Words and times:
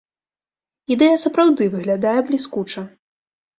Ідэя 0.95 1.17
сапраўды 1.25 1.69
выглядае 1.75 2.17
бліскуча. 2.33 2.87